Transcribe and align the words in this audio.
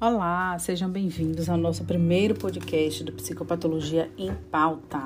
Olá, 0.00 0.56
sejam 0.60 0.88
bem-vindos 0.88 1.48
ao 1.48 1.56
nosso 1.56 1.82
primeiro 1.84 2.32
podcast 2.32 3.02
do 3.02 3.10
Psicopatologia 3.10 4.08
em 4.16 4.32
Pauta. 4.32 5.00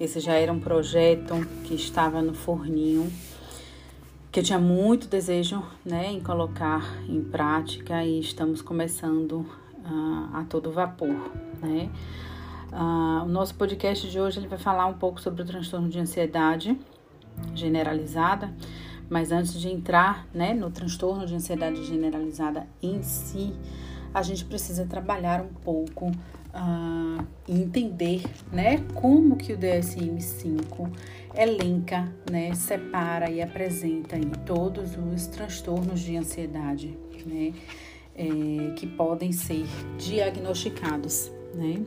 Esse 0.00 0.18
já 0.18 0.32
era 0.32 0.50
um 0.50 0.58
projeto 0.58 1.34
que 1.64 1.74
estava 1.74 2.22
no 2.22 2.32
forninho, 2.32 3.12
que 4.32 4.40
eu 4.40 4.44
tinha 4.44 4.58
muito 4.58 5.08
desejo 5.08 5.62
né, 5.84 6.10
em 6.10 6.20
colocar 6.20 6.82
em 7.06 7.22
prática 7.22 8.02
e 8.02 8.20
estamos 8.20 8.62
começando 8.62 9.40
uh, 9.84 10.30
a 10.32 10.46
todo 10.48 10.72
vapor. 10.72 11.30
Né? 11.60 11.90
Uh, 12.72 13.24
o 13.24 13.28
nosso 13.28 13.54
podcast 13.56 14.08
de 14.08 14.18
hoje 14.18 14.38
ele 14.38 14.48
vai 14.48 14.58
falar 14.58 14.86
um 14.86 14.94
pouco 14.94 15.20
sobre 15.20 15.42
o 15.42 15.44
transtorno 15.44 15.90
de 15.90 15.98
ansiedade 15.98 16.80
generalizada 17.54 18.54
mas 19.10 19.32
antes 19.32 19.60
de 19.60 19.68
entrar 19.68 20.26
né, 20.32 20.54
no 20.54 20.70
transtorno 20.70 21.26
de 21.26 21.34
ansiedade 21.34 21.84
generalizada 21.84 22.66
em 22.80 23.02
si, 23.02 23.52
a 24.14 24.22
gente 24.22 24.44
precisa 24.44 24.86
trabalhar 24.86 25.42
um 25.42 25.52
pouco 25.62 26.06
uh, 26.06 27.26
e 27.48 27.60
entender 27.60 28.22
né, 28.52 28.78
como 28.94 29.36
que 29.36 29.52
o 29.52 29.58
DSM-5 29.58 30.90
elenca, 31.34 32.12
né, 32.30 32.54
separa 32.54 33.28
e 33.28 33.42
apresenta 33.42 34.14
aí 34.14 34.30
todos 34.46 34.96
os 34.96 35.26
transtornos 35.26 36.00
de 36.00 36.16
ansiedade 36.16 36.96
né, 37.26 37.52
é, 38.14 38.74
que 38.76 38.86
podem 38.86 39.32
ser 39.32 39.66
diagnosticados. 39.98 41.32
Né? 41.52 41.82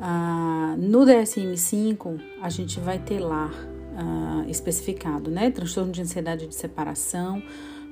Uh, 0.00 0.76
no 0.76 1.04
DSM-5, 1.04 2.20
a 2.42 2.48
gente 2.50 2.80
vai 2.80 2.98
ter 2.98 3.20
lá 3.20 3.50
uh, 3.98 4.48
especificado, 4.48 5.30
né? 5.30 5.50
Transtorno 5.50 5.90
de 5.90 6.00
ansiedade 6.00 6.46
de 6.46 6.54
separação, 6.54 7.42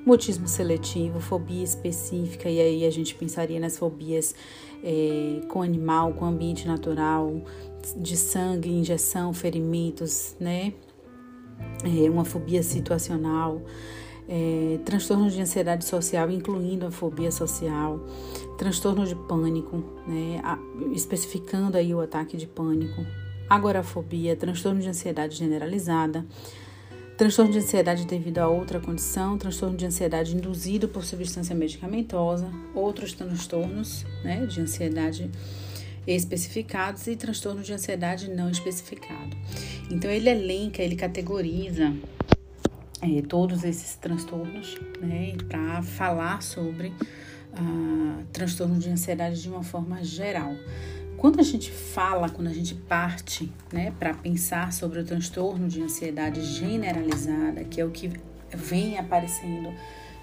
mutismo 0.05 0.47
seletivo, 0.47 1.19
fobia 1.19 1.63
específica, 1.63 2.49
e 2.49 2.61
aí 2.61 2.85
a 2.85 2.89
gente 2.89 3.13
pensaria 3.13 3.59
nas 3.59 3.77
fobias 3.77 4.33
é, 4.81 5.41
com 5.49 5.61
animal, 5.61 6.13
com 6.13 6.25
ambiente 6.25 6.65
natural, 6.65 7.41
de 7.97 8.15
sangue, 8.15 8.69
injeção, 8.69 9.33
ferimentos, 9.33 10.35
né? 10.39 10.73
É, 11.83 12.09
uma 12.09 12.23
fobia 12.23 12.61
situacional, 12.63 13.61
é, 14.29 14.79
transtorno 14.85 15.29
de 15.29 15.41
ansiedade 15.41 15.83
social, 15.83 16.29
incluindo 16.29 16.85
a 16.85 16.91
fobia 16.91 17.31
social, 17.31 17.99
transtorno 18.57 19.05
de 19.05 19.15
pânico, 19.15 19.83
né? 20.07 20.39
A, 20.43 20.57
especificando 20.93 21.75
aí 21.75 21.93
o 21.93 21.99
ataque 21.99 22.37
de 22.37 22.47
pânico, 22.47 23.05
agorafobia, 23.49 24.35
transtorno 24.35 24.81
de 24.81 24.89
ansiedade 24.89 25.35
generalizada, 25.35 26.25
transtorno 27.17 27.51
de 27.51 27.59
ansiedade 27.59 28.05
devido 28.05 28.39
a 28.39 28.47
outra 28.47 28.79
condição, 28.79 29.37
transtorno 29.37 29.75
de 29.75 29.85
ansiedade 29.85 30.35
induzido 30.35 30.87
por 30.87 31.03
substância 31.03 31.55
medicamentosa, 31.55 32.51
outros 32.75 33.13
transtornos 33.13 34.05
né, 34.23 34.45
de 34.45 34.61
ansiedade 34.61 35.29
especificados 36.05 37.07
e 37.07 37.15
transtorno 37.15 37.61
de 37.61 37.73
ansiedade 37.73 38.29
não 38.29 38.49
especificado. 38.49 39.35
Então, 39.91 40.09
ele 40.09 40.29
elenca, 40.29 40.81
ele 40.81 40.95
categoriza 40.95 41.93
é, 43.01 43.21
todos 43.21 43.63
esses 43.63 43.95
transtornos 43.95 44.77
né, 45.01 45.35
para 45.47 45.81
falar 45.83 46.41
sobre 46.41 46.93
ah, 47.53 48.23
transtorno 48.31 48.77
de 48.77 48.89
ansiedade 48.89 49.41
de 49.41 49.49
uma 49.49 49.63
forma 49.63 50.03
geral. 50.03 50.53
Quando 51.17 51.39
a 51.39 51.43
gente 51.43 51.71
fala, 51.71 52.29
quando 52.29 52.47
a 52.47 52.53
gente 52.53 52.75
parte 52.75 53.51
né, 53.73 53.91
para 53.97 54.13
pensar 54.13 54.71
sobre 54.71 54.99
o 54.99 55.03
transtorno 55.03 55.67
de 55.67 55.81
ansiedade 55.81 56.41
generalizada, 56.43 57.63
que 57.63 57.81
é 57.81 57.85
o 57.85 57.89
que 57.89 58.11
vem 58.53 58.99
aparecendo 58.99 59.73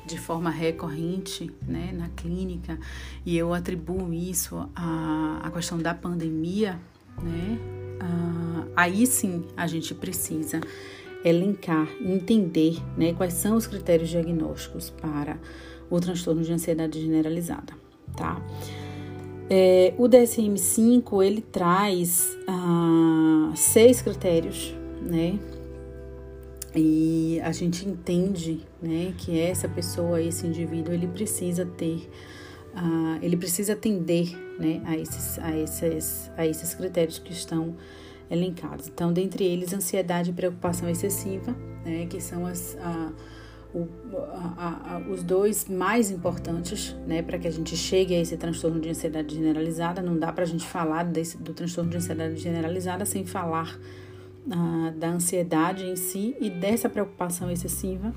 de 0.07 0.19
forma 0.19 0.51
recorrente 0.51 1.51
né, 1.67 1.91
na 1.93 2.09
clínica, 2.11 2.79
e 3.27 3.37
eu 3.37 3.53
atribuo 3.53 4.13
isso 4.13 4.69
à, 4.77 5.41
à 5.43 5.51
questão 5.51 5.79
da 5.79 5.95
pandemia, 5.95 6.79
né, 7.21 7.59
ah, 8.01 8.67
aí 8.77 9.07
sim 9.07 9.45
a 9.57 9.67
gente 9.67 9.95
precisa 9.95 10.61
elencar, 11.25 11.89
entender 12.01 12.81
né, 12.97 13.15
quais 13.15 13.33
são 13.33 13.57
os 13.57 13.67
critérios 13.67 14.11
diagnósticos 14.11 14.91
para 14.91 15.39
o 15.91 15.99
transtorno 15.99 16.43
de 16.43 16.53
ansiedade 16.53 17.01
generalizada, 17.01 17.73
tá? 18.17 18.41
É, 19.49 19.93
o 19.99 20.09
DSM-5 20.09 21.23
ele 21.23 21.43
traz 21.43 22.37
ah, 22.49 23.53
seis 23.55 24.01
critérios, 24.01 24.75
né? 25.03 25.39
E 26.75 27.41
a 27.45 27.53
gente 27.53 27.87
entende, 27.87 28.67
né, 28.83 29.15
que 29.17 29.39
essa 29.39 29.69
pessoa, 29.69 30.21
esse 30.21 30.45
indivíduo, 30.45 30.93
ele 30.93 31.07
precisa 31.07 31.65
ter, 31.65 32.11
ah, 32.75 33.19
ele 33.23 33.37
precisa 33.37 33.75
atender, 33.75 34.37
né, 34.59 34.83
a 34.85 34.97
esses, 34.97 35.39
a 35.39 35.57
esses, 35.57 36.31
a 36.37 36.45
esses 36.45 36.75
critérios 36.75 37.21
que 37.21 37.33
estão 37.33 37.77
elencados. 38.29 38.89
Então, 38.89 39.13
dentre 39.13 39.45
eles, 39.45 39.73
ansiedade 39.73 40.31
e 40.31 40.33
preocupação 40.33 40.89
excessiva, 40.89 41.55
né, 41.85 42.07
que 42.07 42.21
são 42.21 42.45
as 42.45 42.77
o, 43.75 43.89
a, 44.57 44.95
a, 44.95 44.99
os 45.11 45.25
dois 45.25 45.69
mais 45.69 46.11
importantes, 46.11 46.95
né, 47.07 47.23
para 47.23 47.39
que 47.39 47.49
a 47.49 47.51
gente 47.51 47.77
chegue 47.77 48.15
a 48.15 48.21
esse 48.21 48.37
transtorno 48.37 48.81
de 48.81 48.89
ansiedade 48.89 49.35
generalizada. 49.35 50.01
Não 50.01 50.17
dá 50.17 50.33
para 50.33 50.45
a 50.45 50.47
gente 50.47 50.65
falar 50.65 51.03
desse, 51.03 51.37
do 51.37 51.53
transtorno 51.53 51.91
de 51.91 51.97
ansiedade 51.97 52.37
generalizada 52.37 53.05
sem 53.05 53.27
falar 53.27 53.77
uh, 54.47 54.93
da 54.97 55.09
ansiedade 55.09 55.85
em 55.85 55.97
si 55.97 56.37
e 56.41 56.49
dessa 56.49 56.89
preocupação 56.89 57.51
excessiva. 57.51 58.15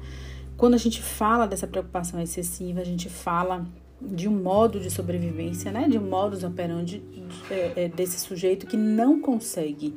Quando 0.56 0.76
a 0.76 0.78
gente 0.78 1.02
fala 1.02 1.48
dessa 1.48 1.66
preocupação 1.66 2.22
excessiva, 2.22 2.82
a 2.82 2.86
gente 2.86 3.10
fala 3.10 3.66
de 4.00 4.28
um 4.28 4.44
modo 4.44 4.80
de 4.80 4.92
sobrevivência, 4.92 5.72
né, 5.72 5.88
de 5.90 5.98
um 5.98 6.08
modus 6.08 6.44
operandi 6.44 7.02
é, 7.50 7.86
é, 7.86 7.90
desse 7.90 8.20
sujeito 8.20 8.68
que 8.68 8.78
não 8.78 9.20
consegue 9.20 9.96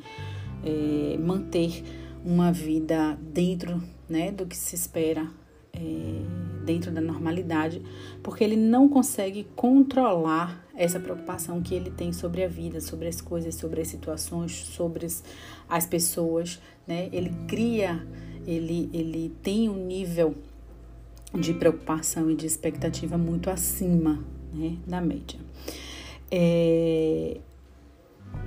é, 0.65 1.19
manter 1.19 1.85
uma 2.25 2.51
vida 2.51 3.19
dentro 3.21 3.83
né, 4.09 4.33
do 4.33 4.47
que 4.47 4.57
se 4.57 4.75
espera 4.75 5.29
é, 5.73 6.65
dentro 6.65 6.91
da 6.91 7.01
normalidade, 7.01 7.83
porque 8.23 8.45
ele 8.45 8.57
não 8.57 8.89
consegue 8.89 9.47
controlar 9.57 10.65
essa 10.75 11.01
preocupação 11.01 11.61
que 11.61 11.75
ele 11.75 11.91
tem 11.91 12.13
sobre 12.13 12.43
a 12.45 12.49
vida, 12.49 12.81
sobre 12.81 13.09
as 13.09 13.21
coisas, 13.21 13.55
sobre 13.55 13.81
as 13.81 13.89
situações, 13.89 14.53
sobre 14.53 15.07
as 15.69 15.87
pessoas, 15.87 16.61
né? 16.87 17.09
Ele 17.13 17.31
cria, 17.47 18.07
ele, 18.47 18.89
ele 18.93 19.35
tem 19.43 19.69
um 19.69 19.87
nível 19.87 20.35
de 21.39 21.55
preocupação 21.55 22.31
e 22.31 22.35
de 22.35 22.47
expectativa 22.47 23.17
muito 23.17 23.51
acima 23.51 24.25
né, 24.53 24.77
da 24.87 25.01
média. 25.01 25.39
É, 26.31 27.39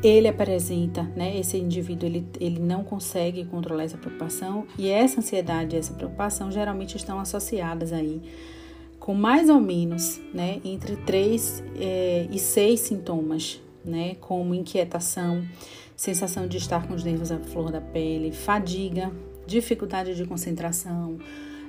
ele 0.03 0.27
apresenta, 0.27 1.03
né, 1.16 1.38
esse 1.39 1.57
indivíduo, 1.57 2.07
ele, 2.07 2.27
ele 2.39 2.59
não 2.59 2.83
consegue 2.83 3.45
controlar 3.45 3.83
essa 3.83 3.97
preocupação 3.97 4.67
e 4.77 4.89
essa 4.89 5.19
ansiedade 5.19 5.77
essa 5.77 5.94
preocupação 5.94 6.51
geralmente 6.51 6.97
estão 6.97 7.19
associadas 7.19 7.94
aí 7.94 8.21
com 9.03 9.13
mais 9.13 9.49
ou 9.49 9.59
menos, 9.59 10.21
né, 10.33 10.61
entre 10.63 10.95
três 10.95 11.61
é, 11.77 12.25
e 12.31 12.39
seis 12.39 12.79
sintomas, 12.79 13.61
né, 13.83 14.16
como 14.21 14.55
inquietação, 14.55 15.45
sensação 15.94 16.47
de 16.47 16.55
estar 16.55 16.88
com 16.88 16.94
os 16.94 17.03
nervos 17.03 17.29
à 17.29 17.38
flor 17.38 17.69
da 17.69 17.81
pele, 17.81 18.31
fadiga, 18.31 19.11
dificuldade 19.45 20.15
de 20.15 20.25
concentração. 20.25 21.17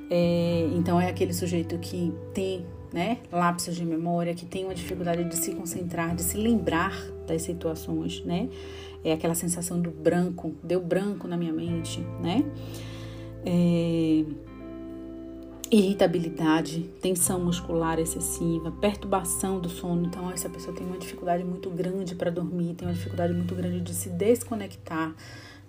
É, 0.09 0.69
então 0.77 1.01
é 1.01 1.09
aquele 1.09 1.33
sujeito 1.33 1.77
que 1.79 2.13
tem 2.33 2.65
né, 2.95 3.19
lapsos 3.33 3.75
de 3.75 3.85
memória, 3.85 4.33
que 4.35 4.47
tem 4.47 4.65
uma 4.65 4.75
dificuldade 4.75 5.25
de 5.25 5.37
se 5.37 5.53
concentrar, 5.53 6.15
de 6.15 6.23
se 6.23 6.37
lembrar 6.37 6.97
das 7.27 7.43
situações, 7.43 8.25
né? 8.25 8.49
É 9.03 9.13
aquela 9.13 9.35
sensação 9.35 9.81
do 9.81 9.91
branco, 9.91 10.55
deu 10.63 10.81
branco 10.81 11.27
na 11.27 11.37
minha 11.37 11.53
mente, 11.53 12.01
né? 12.23 12.45
É, 13.45 14.25
irritabilidade, 15.71 16.83
tensão 17.01 17.41
muscular 17.45 17.99
excessiva, 17.99 18.71
perturbação 18.73 19.59
do 19.59 19.69
sono. 19.69 20.07
Então, 20.07 20.31
essa 20.31 20.49
pessoa 20.49 20.77
tem 20.77 20.87
uma 20.87 20.99
dificuldade 20.99 21.45
muito 21.45 21.71
grande 21.71 22.15
para 22.15 22.31
dormir, 22.31 22.75
tem 22.75 22.87
uma 22.87 22.95
dificuldade 22.95 23.33
muito 23.33 23.55
grande 23.55 23.81
de 23.81 23.95
se 23.95 24.09
desconectar 24.11 25.15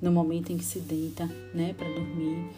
no 0.02 0.12
momento 0.12 0.52
em 0.52 0.58
que 0.58 0.64
se 0.64 0.80
deita, 0.80 1.30
né, 1.54 1.74
para 1.78 1.88
dormir 1.88 2.50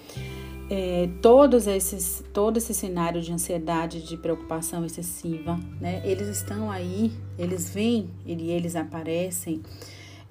é, 0.69 1.09
todos 1.21 1.65
esses, 1.65 2.23
todo 2.33 2.57
esse 2.57 2.73
cenário 2.73 3.21
de 3.21 3.31
ansiedade, 3.31 4.01
de 4.01 4.17
preocupação 4.17 4.85
excessiva, 4.85 5.59
né? 5.79 6.01
Eles 6.03 6.27
estão 6.27 6.69
aí, 6.69 7.11
eles 7.39 7.69
vêm 7.69 8.09
e 8.25 8.51
eles 8.51 8.75
aparecem 8.75 9.61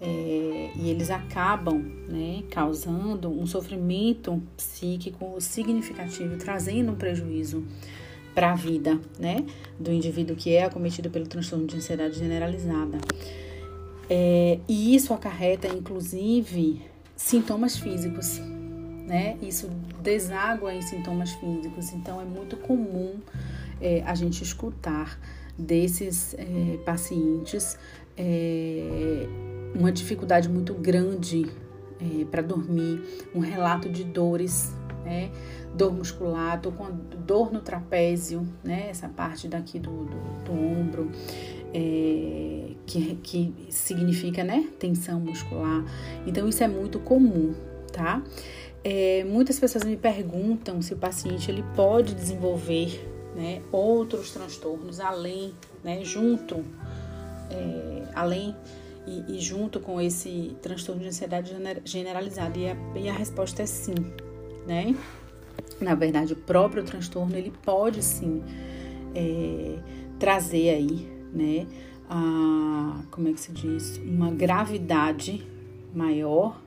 é, 0.01 0.71
e 0.77 0.91
eles 0.91 1.11
acabam, 1.11 1.79
né, 2.09 2.43
causando 2.51 3.31
um 3.31 3.47
sofrimento 3.47 4.43
psíquico 4.57 5.41
significativo, 5.41 6.37
trazendo 6.37 6.93
um 6.93 6.95
prejuízo 6.95 7.65
para 8.35 8.53
a 8.53 8.55
vida, 8.55 9.01
né, 9.19 9.45
do 9.81 9.91
indivíduo 9.91 10.37
que 10.37 10.53
é 10.53 10.65
acometido 10.65 11.09
pelo 11.09 11.27
transtorno 11.27 11.67
de 11.67 11.77
ansiedade 11.77 12.19
generalizada. 12.19 12.99
É, 14.09 14.61
e 14.69 14.95
isso 14.95 15.13
acarreta, 15.15 15.67
inclusive, 15.67 16.83
sintomas 17.17 17.77
físicos, 17.79 18.39
né? 19.07 19.37
Isso 19.43 19.69
deságua 20.03 20.75
em 20.75 20.83
sintomas 20.83 21.33
físicos, 21.33 21.93
então 21.93 22.21
é 22.21 22.25
muito 22.25 22.57
comum 22.57 23.15
é, 23.81 24.03
a 24.05 24.15
gente 24.15 24.43
escutar 24.45 25.19
desses 25.59 26.35
é, 26.35 26.79
pacientes 26.85 27.79
é, 28.17 29.27
uma 29.75 29.93
dificuldade 29.93 30.49
muito 30.49 30.75
grande 30.75 31.47
é, 32.01 32.25
para 32.27 32.43
dormir, 32.43 33.03
um 33.35 33.41
relato 33.41 33.89
de 33.89 34.05
dores, 34.05 34.75
né? 35.05 35.31
dor 35.75 35.93
muscular, 35.93 36.61
dor, 36.61 36.73
com 36.73 36.87
dor 37.27 37.53
no 37.53 37.61
trapézio, 37.61 38.47
né? 38.65 38.89
essa 38.91 39.09
parte 39.09 39.49
daqui 39.49 39.79
do, 39.79 40.05
do, 40.05 40.45
do 40.45 40.53
ombro, 40.53 41.11
é, 41.75 42.71
que, 42.87 43.15
que 43.23 43.55
significa 43.71 44.43
né? 44.43 44.69
tensão 44.79 45.21
muscular. 45.21 45.85
Então, 46.27 46.49
isso 46.49 46.62
é 46.62 46.69
muito 46.69 46.99
comum, 46.99 47.55
tá? 47.93 48.23
É, 48.89 49.25
muitas 49.25 49.59
pessoas 49.59 49.83
me 49.83 49.97
perguntam 49.97 50.81
se 50.81 50.95
o 50.95 50.97
paciente 50.97 51.51
ele 51.51 51.65
pode 51.75 52.15
desenvolver 52.15 53.05
né, 53.35 53.61
outros 53.73 54.31
transtornos 54.31 55.01
além, 55.01 55.53
né, 55.83 56.05
junto, 56.05 56.65
é, 57.51 58.05
além 58.15 58.55
e, 59.06 59.37
e, 59.37 59.41
junto 59.41 59.81
com 59.81 60.00
esse 60.00 60.56
transtorno 60.61 61.03
de 61.03 61.08
ansiedade 61.08 61.55
generalizada? 61.85 62.58
E 62.58 62.69
a, 62.69 62.76
e 62.97 63.08
a 63.08 63.12
resposta 63.12 63.62
é 63.62 63.67
sim, 63.67 63.94
né? 64.67 64.97
Na 65.81 65.94
verdade, 65.94 66.32
o 66.32 66.37
próprio 66.37 66.82
transtorno 66.82 67.37
ele 67.37 67.53
pode 67.62 68.03
sim 68.03 68.43
é, 69.14 69.79
trazer 70.19 70.70
aí, 70.70 71.08
né? 71.32 71.67
A, 72.08 73.03
como 73.11 73.29
é 73.29 73.32
que 73.32 73.41
se 73.41 73.53
diz? 73.53 73.99
Uma 73.99 74.31
gravidade 74.31 75.47
maior, 75.94 76.61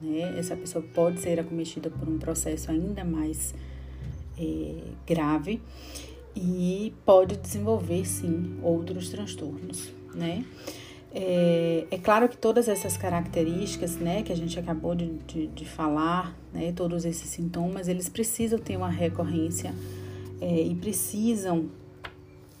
né? 0.00 0.38
Essa 0.38 0.56
pessoa 0.56 0.84
pode 0.94 1.20
ser 1.20 1.38
acometida 1.40 1.90
por 1.90 2.08
um 2.08 2.18
processo 2.18 2.70
ainda 2.70 3.04
mais 3.04 3.54
é, 4.38 4.74
grave 5.06 5.60
e 6.34 6.92
pode 7.04 7.36
desenvolver 7.36 8.04
sim 8.04 8.58
outros 8.62 9.08
transtornos, 9.08 9.90
né? 10.14 10.44
É, 11.18 11.86
é, 11.90 11.96
claro 11.96 12.28
que 12.28 12.36
todas 12.36 12.68
essas 12.68 12.98
características, 12.98 13.96
né, 13.96 14.22
que 14.22 14.30
a 14.30 14.36
gente 14.36 14.58
acabou 14.60 14.94
de, 14.94 15.14
de, 15.26 15.46
de 15.46 15.64
falar, 15.64 16.36
né, 16.52 16.74
todos 16.76 17.06
esses 17.06 17.30
sintomas, 17.30 17.88
eles 17.88 18.06
precisam 18.06 18.58
ter 18.58 18.76
uma 18.76 18.90
recorrência 18.90 19.74
é, 20.42 20.60
e 20.60 20.74
precisam 20.74 21.70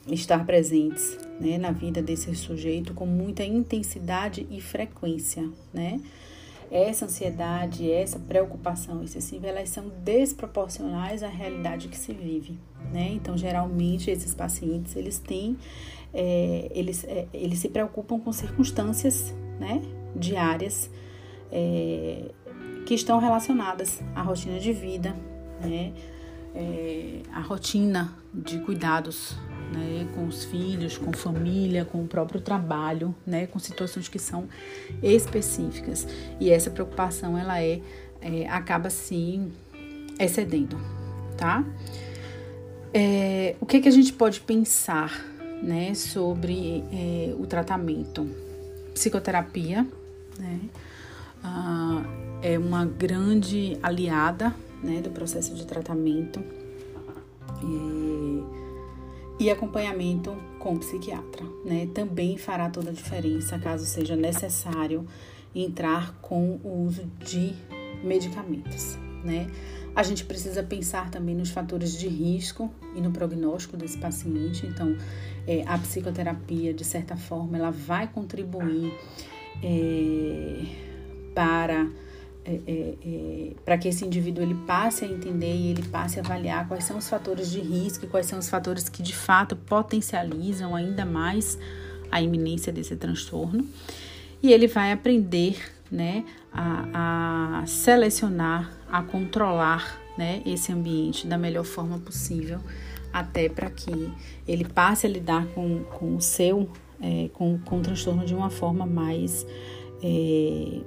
estar 0.08 0.46
presentes, 0.46 1.18
né, 1.38 1.58
na 1.58 1.70
vida 1.70 2.00
desse 2.00 2.34
sujeito 2.34 2.94
com 2.94 3.04
muita 3.04 3.44
intensidade 3.44 4.46
e 4.50 4.58
frequência, 4.58 5.46
né? 5.74 6.00
Essa 6.70 7.04
ansiedade, 7.04 7.90
essa 7.90 8.18
preocupação 8.18 9.02
excessiva, 9.02 9.46
elas 9.46 9.68
são 9.68 9.88
desproporcionais 10.02 11.22
à 11.22 11.28
realidade 11.28 11.88
que 11.88 11.96
se 11.96 12.12
vive, 12.12 12.58
né? 12.92 13.10
Então, 13.12 13.36
geralmente, 13.36 14.10
esses 14.10 14.34
pacientes, 14.34 14.96
eles 14.96 15.18
têm 15.18 15.56
é, 16.16 16.70
eles, 16.70 17.04
é, 17.04 17.26
eles 17.32 17.58
se 17.58 17.68
preocupam 17.68 18.18
com 18.18 18.32
circunstâncias 18.32 19.34
né, 19.60 19.82
diárias 20.14 20.90
é, 21.52 22.30
que 22.86 22.94
estão 22.94 23.18
relacionadas 23.18 24.00
à 24.14 24.22
rotina 24.22 24.58
de 24.58 24.72
vida, 24.72 25.14
né, 25.60 25.92
é, 26.54 27.20
a 27.32 27.40
rotina 27.40 28.16
de 28.32 28.58
cuidados 28.60 29.36
né, 29.72 30.08
com 30.14 30.26
os 30.26 30.44
filhos, 30.44 30.96
com 30.96 31.12
família, 31.12 31.84
com 31.84 32.02
o 32.02 32.06
próprio 32.06 32.40
trabalho, 32.40 33.14
né, 33.26 33.46
com 33.46 33.58
situações 33.58 34.08
que 34.08 34.18
são 34.18 34.48
específicas. 35.02 36.06
E 36.40 36.50
essa 36.50 36.70
preocupação 36.70 37.36
ela 37.36 37.62
é, 37.62 37.80
é 38.20 38.48
acaba 38.48 38.90
se 38.90 39.40
excedendo, 40.18 40.78
tá? 41.36 41.64
É, 42.94 43.56
o 43.60 43.66
que, 43.66 43.80
que 43.80 43.88
a 43.88 43.92
gente 43.92 44.12
pode 44.12 44.40
pensar 44.40 45.24
né, 45.62 45.94
sobre 45.94 46.84
é, 46.92 47.34
o 47.38 47.46
tratamento. 47.46 48.28
Psicoterapia, 48.94 49.86
né, 50.38 50.60
ah, 51.44 52.02
é 52.40 52.58
uma 52.58 52.86
grande 52.86 53.76
aliada, 53.82 54.54
né, 54.82 55.02
do 55.02 55.10
processo 55.10 55.54
de 55.54 55.66
tratamento 55.66 56.42
e 59.46 59.50
acompanhamento 59.50 60.36
com 60.58 60.76
psiquiatra, 60.76 61.44
né, 61.64 61.88
também 61.94 62.36
fará 62.36 62.68
toda 62.68 62.90
a 62.90 62.92
diferença 62.92 63.56
caso 63.58 63.86
seja 63.86 64.16
necessário 64.16 65.06
entrar 65.54 66.18
com 66.20 66.58
o 66.64 66.84
uso 66.84 67.08
de 67.24 67.54
medicamentos, 68.02 68.98
né. 69.24 69.46
A 69.94 70.02
gente 70.02 70.24
precisa 70.24 70.62
pensar 70.62 71.10
também 71.10 71.34
nos 71.34 71.50
fatores 71.50 71.96
de 71.96 72.08
risco 72.08 72.70
e 72.94 73.00
no 73.00 73.12
prognóstico 73.12 73.78
desse 73.78 73.96
paciente. 73.96 74.66
Então, 74.66 74.94
é, 75.46 75.62
a 75.66 75.78
psicoterapia, 75.78 76.74
de 76.74 76.84
certa 76.84 77.16
forma, 77.16 77.56
ela 77.56 77.70
vai 77.70 78.06
contribuir 78.06 78.92
é, 79.62 80.66
para 81.34 81.88
é, 82.46 82.94
é, 83.04 83.52
para 83.64 83.76
que 83.76 83.88
esse 83.88 84.04
indivíduo 84.04 84.42
ele 84.42 84.54
passe 84.54 85.04
a 85.04 85.08
entender 85.08 85.52
e 85.52 85.70
ele 85.70 85.82
passe 85.82 86.20
a 86.20 86.22
avaliar 86.22 86.68
quais 86.68 86.84
são 86.84 86.98
os 86.98 87.08
fatores 87.08 87.50
de 87.50 87.60
risco 87.60 88.04
e 88.04 88.08
quais 88.08 88.26
são 88.26 88.38
os 88.38 88.48
fatores 88.48 88.88
que 88.88 89.02
de 89.02 89.14
fato 89.14 89.56
potencializam 89.56 90.74
ainda 90.74 91.04
mais 91.04 91.58
a 92.10 92.22
iminência 92.22 92.72
desse 92.72 92.94
transtorno. 92.96 93.66
E 94.42 94.52
ele 94.52 94.68
vai 94.68 94.92
aprender 94.92 95.58
né, 95.90 96.24
a, 96.52 97.60
a 97.62 97.66
selecionar, 97.66 98.70
a 98.90 99.02
controlar 99.02 100.00
né, 100.16 100.42
esse 100.46 100.72
ambiente 100.72 101.26
da 101.26 101.36
melhor 101.36 101.64
forma 101.64 101.98
possível, 101.98 102.60
até 103.12 103.48
para 103.48 103.70
que 103.70 104.12
ele 104.46 104.64
passe 104.64 105.06
a 105.06 105.10
lidar 105.10 105.46
com, 105.48 105.84
com 105.84 106.16
o 106.16 106.20
seu, 106.20 106.70
é, 107.00 107.28
com, 107.32 107.58
com 107.58 107.78
o 107.78 107.82
transtorno 107.82 108.24
de 108.24 108.34
uma 108.34 108.50
forma 108.50 108.86
mais, 108.86 109.46
é, 110.02 110.80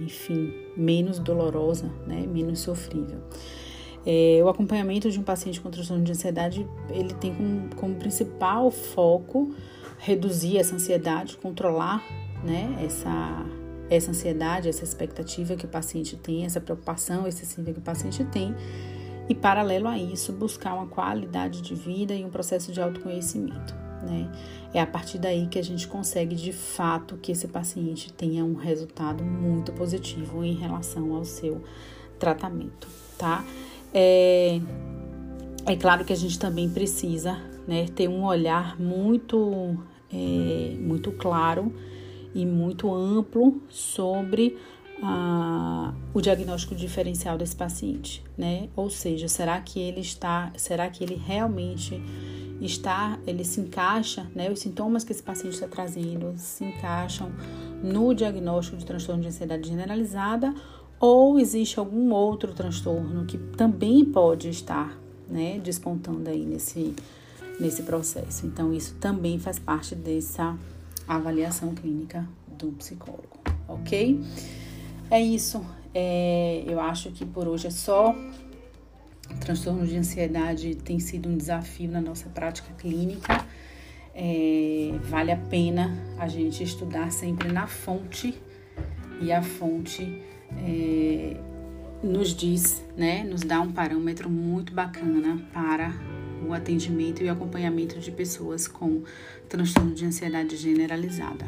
enfim, 0.00 0.52
menos 0.76 1.18
dolorosa, 1.18 1.90
né, 2.06 2.26
menos 2.26 2.60
sofrível. 2.60 3.20
É, 4.04 4.40
o 4.42 4.48
acompanhamento 4.48 5.10
de 5.10 5.18
um 5.18 5.22
paciente 5.22 5.60
com 5.60 5.68
transtorno 5.70 6.04
de 6.04 6.12
ansiedade, 6.12 6.66
ele 6.90 7.12
tem 7.14 7.34
como, 7.34 7.74
como 7.74 7.94
principal 7.96 8.70
foco 8.70 9.52
reduzir 9.98 10.58
essa 10.58 10.76
ansiedade, 10.76 11.36
controlar 11.36 12.04
né, 12.44 12.78
essa 12.84 13.44
essa 13.88 14.10
ansiedade, 14.10 14.68
essa 14.68 14.82
expectativa 14.82 15.54
que 15.54 15.64
o 15.64 15.68
paciente 15.68 16.16
tem, 16.16 16.44
essa 16.44 16.60
preocupação 16.60 17.26
excessiva 17.26 17.72
que 17.72 17.78
o 17.78 17.82
paciente 17.82 18.24
tem, 18.24 18.52
e 19.28 19.34
paralelo 19.34 19.88
a 19.88 19.96
isso, 19.96 20.32
buscar 20.32 20.74
uma 20.74 20.86
qualidade 20.86 21.62
de 21.62 21.74
vida 21.74 22.12
e 22.12 22.24
um 22.24 22.30
processo 22.30 22.72
de 22.72 22.80
autoconhecimento. 22.80 23.85
Né? 24.06 24.30
É 24.72 24.80
a 24.80 24.86
partir 24.86 25.18
daí 25.18 25.46
que 25.46 25.58
a 25.58 25.62
gente 25.62 25.86
consegue 25.88 26.34
de 26.34 26.52
fato 26.52 27.16
que 27.16 27.32
esse 27.32 27.48
paciente 27.48 28.12
tenha 28.12 28.44
um 28.44 28.54
resultado 28.54 29.24
muito 29.24 29.72
positivo 29.72 30.44
em 30.44 30.54
relação 30.54 31.14
ao 31.14 31.24
seu 31.24 31.62
tratamento, 32.18 32.88
tá? 33.18 33.44
É, 33.92 34.60
é 35.66 35.76
claro 35.76 36.04
que 36.04 36.12
a 36.12 36.16
gente 36.16 36.38
também 36.38 36.70
precisa 36.70 37.38
né, 37.66 37.86
ter 37.94 38.08
um 38.08 38.24
olhar 38.24 38.80
muito, 38.80 39.76
é, 40.12 40.76
muito 40.78 41.12
claro 41.12 41.72
e 42.34 42.46
muito 42.46 42.92
amplo 42.94 43.60
sobre 43.68 44.56
ah, 45.02 45.92
o 46.14 46.20
diagnóstico 46.20 46.74
diferencial 46.74 47.36
desse 47.36 47.54
paciente, 47.54 48.22
né? 48.36 48.68
Ou 48.74 48.88
seja, 48.88 49.28
será 49.28 49.60
que 49.60 49.80
ele 49.80 50.00
está, 50.00 50.52
será 50.56 50.88
que 50.88 51.04
ele 51.04 51.14
realmente 51.14 52.02
está, 52.60 53.18
ele 53.26 53.44
se 53.44 53.60
encaixa, 53.60 54.26
né? 54.34 54.50
Os 54.50 54.60
sintomas 54.60 55.04
que 55.04 55.12
esse 55.12 55.22
paciente 55.22 55.54
está 55.54 55.68
trazendo 55.68 56.34
se 56.36 56.64
encaixam 56.64 57.30
no 57.82 58.14
diagnóstico 58.14 58.76
de 58.76 58.86
transtorno 58.86 59.22
de 59.22 59.28
ansiedade 59.28 59.68
generalizada 59.68 60.54
ou 60.98 61.38
existe 61.38 61.78
algum 61.78 62.12
outro 62.12 62.52
transtorno 62.54 63.26
que 63.26 63.36
também 63.36 64.04
pode 64.04 64.48
estar, 64.48 64.98
né, 65.28 65.60
despontando 65.62 66.30
aí 66.30 66.44
nesse 66.44 66.94
nesse 67.58 67.82
processo. 67.82 68.46
Então 68.46 68.72
isso 68.72 68.94
também 69.00 69.38
faz 69.38 69.58
parte 69.58 69.94
dessa 69.94 70.56
avaliação 71.08 71.74
clínica 71.74 72.26
do 72.58 72.68
psicólogo, 72.72 73.38
ok? 73.68 74.20
É 75.10 75.20
isso. 75.20 75.64
É, 75.94 76.62
eu 76.66 76.78
acho 76.80 77.10
que 77.12 77.24
por 77.24 77.48
hoje 77.48 77.68
é 77.68 77.70
só. 77.70 78.14
Transtorno 79.40 79.86
de 79.86 79.96
ansiedade 79.96 80.74
tem 80.74 80.98
sido 80.98 81.28
um 81.28 81.36
desafio 81.36 81.90
na 81.90 82.00
nossa 82.00 82.28
prática 82.28 82.72
clínica. 82.74 83.44
É, 84.14 84.92
vale 85.04 85.30
a 85.30 85.36
pena 85.36 85.94
a 86.18 86.26
gente 86.26 86.62
estudar 86.62 87.12
sempre 87.12 87.52
na 87.52 87.66
fonte 87.66 88.34
e 89.20 89.30
a 89.30 89.42
fonte 89.42 90.22
é, 90.56 91.36
nos 92.02 92.34
diz, 92.34 92.82
né, 92.96 93.24
nos 93.24 93.42
dá 93.42 93.60
um 93.60 93.72
parâmetro 93.72 94.30
muito 94.30 94.72
bacana 94.72 95.38
para 95.52 95.92
o 96.46 96.52
atendimento 96.52 97.22
e 97.22 97.28
o 97.28 97.32
acompanhamento 97.32 97.98
de 97.98 98.10
pessoas 98.10 98.68
com 98.68 99.02
transtorno 99.48 99.94
de 99.94 100.04
ansiedade 100.04 100.56
generalizada. 100.56 101.46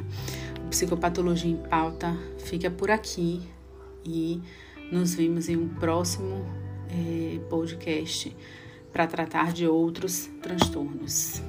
O 0.65 0.69
Psicopatologia 0.69 1.51
em 1.51 1.57
Pauta 1.57 2.17
fica 2.39 2.71
por 2.71 2.91
aqui 2.91 3.43
e 4.05 4.41
nos 4.91 5.15
vemos 5.15 5.49
em 5.49 5.57
um 5.57 5.69
próximo 5.69 6.45
é, 6.91 7.39
podcast 7.49 8.35
para 8.93 9.07
tratar 9.07 9.53
de 9.53 9.67
outros 9.67 10.29
transtornos. 10.43 11.43